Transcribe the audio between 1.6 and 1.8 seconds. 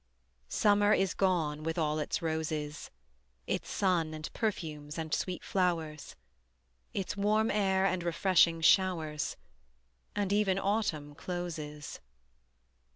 with